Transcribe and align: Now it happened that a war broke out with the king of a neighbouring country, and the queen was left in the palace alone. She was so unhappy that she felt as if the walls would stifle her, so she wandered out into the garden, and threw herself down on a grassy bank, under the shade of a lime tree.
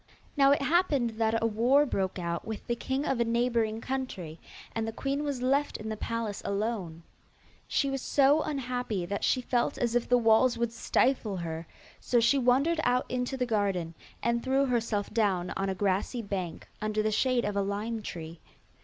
Now 0.35 0.49
it 0.49 0.63
happened 0.63 1.11
that 1.19 1.43
a 1.43 1.45
war 1.45 1.85
broke 1.85 2.17
out 2.17 2.43
with 2.43 2.65
the 2.65 2.75
king 2.75 3.05
of 3.05 3.19
a 3.19 3.23
neighbouring 3.23 3.81
country, 3.81 4.39
and 4.73 4.87
the 4.87 4.91
queen 4.91 5.23
was 5.23 5.43
left 5.43 5.77
in 5.77 5.89
the 5.89 5.95
palace 5.95 6.41
alone. 6.43 7.03
She 7.67 7.87
was 7.91 8.01
so 8.01 8.41
unhappy 8.41 9.05
that 9.05 9.23
she 9.23 9.41
felt 9.41 9.77
as 9.77 9.93
if 9.93 10.09
the 10.09 10.17
walls 10.17 10.57
would 10.57 10.73
stifle 10.73 11.37
her, 11.37 11.67
so 11.99 12.19
she 12.19 12.39
wandered 12.39 12.79
out 12.83 13.05
into 13.11 13.37
the 13.37 13.45
garden, 13.45 13.93
and 14.23 14.41
threw 14.41 14.65
herself 14.65 15.13
down 15.13 15.51
on 15.51 15.69
a 15.69 15.75
grassy 15.75 16.23
bank, 16.23 16.67
under 16.81 17.03
the 17.03 17.11
shade 17.11 17.45
of 17.45 17.55
a 17.55 17.61
lime 17.61 18.01
tree. 18.01 18.39